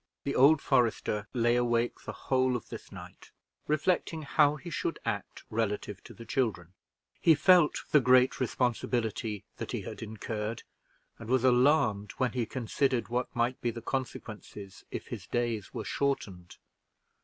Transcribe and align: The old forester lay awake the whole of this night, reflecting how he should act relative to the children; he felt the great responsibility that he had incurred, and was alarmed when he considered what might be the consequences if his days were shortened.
The 0.23 0.33
old 0.33 0.63
forester 0.63 1.27
lay 1.31 1.55
awake 1.55 2.05
the 2.05 2.11
whole 2.11 2.55
of 2.55 2.69
this 2.69 2.91
night, 2.91 3.29
reflecting 3.67 4.23
how 4.23 4.55
he 4.55 4.71
should 4.71 4.97
act 5.05 5.43
relative 5.51 6.03
to 6.05 6.15
the 6.15 6.25
children; 6.25 6.73
he 7.21 7.35
felt 7.35 7.83
the 7.91 7.99
great 7.99 8.39
responsibility 8.39 9.43
that 9.57 9.73
he 9.73 9.81
had 9.83 10.01
incurred, 10.01 10.63
and 11.19 11.29
was 11.29 11.43
alarmed 11.43 12.13
when 12.13 12.31
he 12.31 12.47
considered 12.47 13.09
what 13.09 13.35
might 13.35 13.61
be 13.61 13.69
the 13.69 13.79
consequences 13.79 14.83
if 14.89 15.09
his 15.09 15.27
days 15.27 15.71
were 15.71 15.85
shortened. 15.85 16.57